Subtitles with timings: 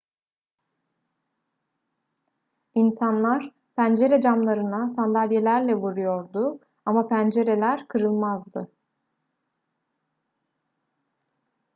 [2.73, 8.71] i̇nsanlar pencere camlarına sandalyelerle vuruyordu ama pencereler kırılmazdı